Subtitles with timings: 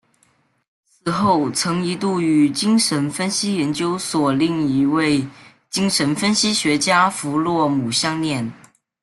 [0.89, 5.23] 此后曾一度与精神分析研究所另一位
[5.69, 8.51] 精神分析学家弗洛姆相恋。